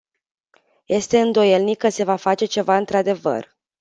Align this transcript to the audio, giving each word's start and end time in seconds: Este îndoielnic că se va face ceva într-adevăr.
Este 0.87 1.19
îndoielnic 1.19 1.77
că 1.77 1.89
se 1.89 2.03
va 2.03 2.15
face 2.15 2.45
ceva 2.45 2.77
într-adevăr. 2.77 3.57